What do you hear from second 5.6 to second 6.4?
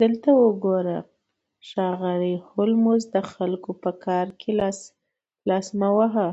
مه وهه